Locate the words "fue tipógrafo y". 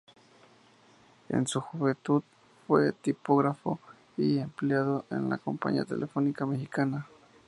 2.65-4.39